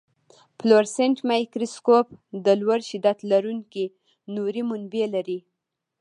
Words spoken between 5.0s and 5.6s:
لري.